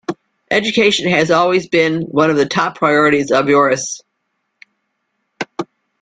[0.49, 4.01] Education have always been one of the top priorities of Oeiras.